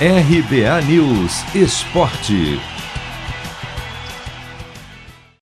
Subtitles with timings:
[0.00, 2.58] RBA News Esporte.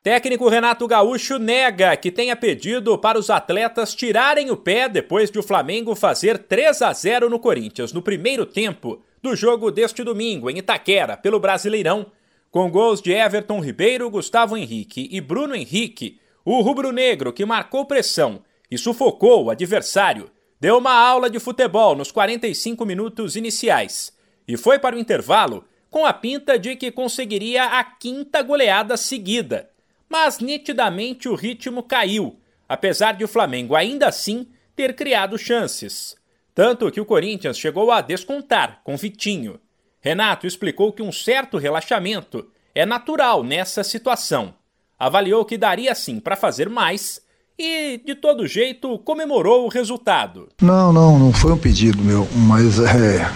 [0.03, 5.39] Técnico Renato Gaúcho nega que tenha pedido para os atletas tirarem o pé depois de
[5.39, 10.51] o Flamengo fazer 3 a 0 no Corinthians no primeiro tempo do jogo deste domingo
[10.51, 12.05] em Itaquera pelo Brasileirão,
[12.51, 16.21] com gols de Everton Ribeiro, Gustavo Henrique e Bruno Henrique.
[16.45, 22.13] O rubro-negro que marcou pressão e sufocou o adversário deu uma aula de futebol nos
[22.13, 24.13] 45 minutos iniciais
[24.47, 29.73] e foi para o intervalo com a pinta de que conseguiria a quinta goleada seguida
[30.13, 32.37] mas nitidamente o ritmo caiu,
[32.69, 36.15] apesar de o Flamengo ainda assim ter criado chances.
[36.55, 39.59] Tanto que o Corinthians chegou a descontar com Vitinho.
[40.03, 44.53] Renato explicou que um certo relaxamento é natural nessa situação.
[44.99, 47.23] Avaliou que daria sim para fazer mais
[47.59, 50.51] e, de todo jeito, comemorou o resultado.
[50.61, 53.33] Não, não, não foi um pedido meu, mas é,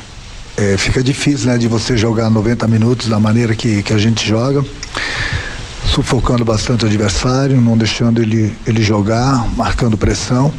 [0.56, 4.26] é, fica difícil né, de você jogar 90 minutos da maneira que, que a gente
[4.26, 4.64] joga
[5.86, 10.52] sufocando bastante o adversário, não deixando ele, ele jogar, marcando pressão,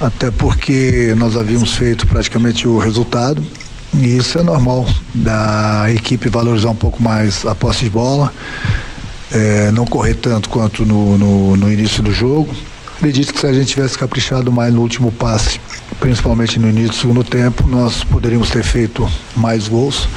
[0.00, 3.44] até porque nós havíamos feito praticamente o resultado.
[3.92, 8.32] E isso é normal da equipe valorizar um pouco mais a posse de bola,
[9.32, 12.54] é, não correr tanto quanto no, no, no início do jogo.
[12.96, 15.60] Acredito que se a gente tivesse caprichado mais no último passe,
[16.00, 19.06] principalmente no início do segundo tempo, nós poderíamos ter feito
[19.36, 20.08] mais gols.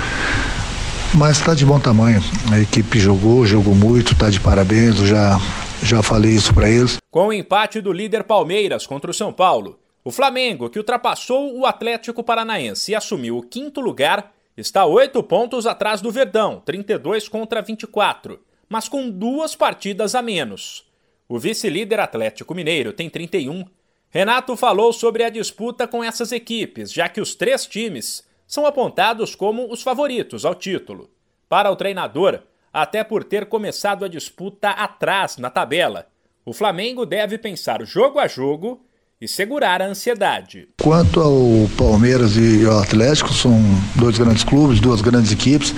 [1.13, 2.23] Mas está de bom tamanho.
[2.51, 4.97] A equipe jogou, jogou muito, está de parabéns.
[4.97, 5.39] Eu já,
[5.83, 6.97] já falei isso para eles.
[7.11, 11.65] Com o empate do líder Palmeiras contra o São Paulo, o Flamengo, que ultrapassou o
[11.65, 17.61] Atlético Paranaense e assumiu o quinto lugar, está oito pontos atrás do Verdão, 32 contra
[17.61, 20.85] 24, mas com duas partidas a menos.
[21.27, 23.65] O vice-líder Atlético Mineiro tem 31.
[24.13, 29.33] Renato falou sobre a disputa com essas equipes, já que os três times são apontados
[29.33, 31.09] como os favoritos ao título.
[31.49, 32.41] Para o treinador,
[32.71, 36.05] até por ter começado a disputa atrás na tabela,
[36.45, 38.85] o Flamengo deve pensar jogo a jogo
[39.19, 40.67] e segurar a ansiedade.
[40.79, 41.33] Quanto ao
[41.75, 43.59] Palmeiras e ao Atlético, são
[43.95, 45.73] dois grandes clubes, duas grandes equipes.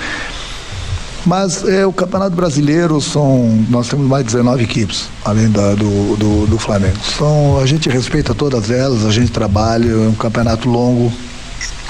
[1.26, 3.66] Mas é, o Campeonato Brasileiro são.
[3.70, 6.98] Nós temos mais de 19 equipes, além da, do, do, do Flamengo.
[7.18, 11.12] São, a gente respeita todas elas, a gente trabalha, é um campeonato longo,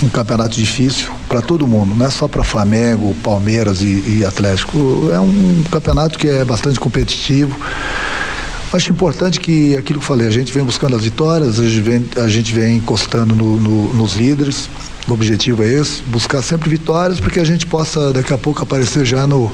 [0.02, 5.10] um campeonato difícil para todo mundo, não é só para Flamengo, Palmeiras e, e, Atlético.
[5.12, 7.60] É um campeonato que é bastante competitivo.
[8.76, 11.80] Acho importante que aquilo que eu falei, a gente vem buscando as vitórias, a gente
[11.80, 14.70] vem, a gente vem encostando no, no, nos líderes.
[15.08, 18.62] O objetivo é esse, buscar sempre vitórias para que a gente possa daqui a pouco
[18.62, 19.50] aparecer já no,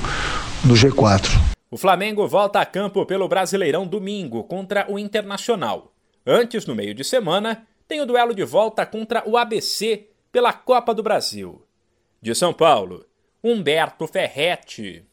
[0.66, 1.30] no G4.
[1.70, 5.94] O Flamengo volta a campo pelo Brasileirão domingo contra o Internacional.
[6.26, 10.96] Antes, no meio de semana, tem o duelo de volta contra o ABC pela Copa
[10.96, 11.62] do Brasil.
[12.20, 13.06] De São Paulo,
[13.44, 15.06] Humberto Ferretti.